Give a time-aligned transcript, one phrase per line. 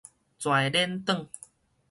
[0.39, 1.27] 跩輾轉